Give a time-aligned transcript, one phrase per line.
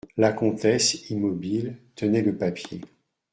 [0.17, 2.81] La comtesse, immobile, tenait le papier.